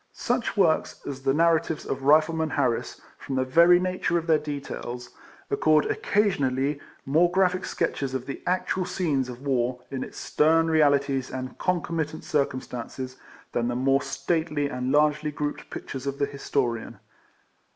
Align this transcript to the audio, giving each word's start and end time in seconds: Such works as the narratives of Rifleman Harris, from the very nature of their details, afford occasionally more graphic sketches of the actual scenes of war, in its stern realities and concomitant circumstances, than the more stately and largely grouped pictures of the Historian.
Such 0.13 0.57
works 0.57 0.99
as 1.05 1.21
the 1.21 1.31
narratives 1.35 1.85
of 1.85 2.01
Rifleman 2.01 2.49
Harris, 2.49 2.99
from 3.19 3.35
the 3.35 3.45
very 3.45 3.79
nature 3.79 4.17
of 4.17 4.25
their 4.25 4.39
details, 4.39 5.11
afford 5.51 5.85
occasionally 5.85 6.79
more 7.05 7.29
graphic 7.29 7.65
sketches 7.65 8.15
of 8.15 8.25
the 8.25 8.41
actual 8.47 8.83
scenes 8.83 9.29
of 9.29 9.43
war, 9.45 9.79
in 9.91 10.03
its 10.03 10.17
stern 10.17 10.71
realities 10.71 11.29
and 11.29 11.55
concomitant 11.59 12.23
circumstances, 12.23 13.17
than 13.51 13.67
the 13.67 13.75
more 13.75 14.01
stately 14.01 14.67
and 14.71 14.91
largely 14.91 15.29
grouped 15.29 15.69
pictures 15.69 16.07
of 16.07 16.17
the 16.17 16.25
Historian. 16.25 16.97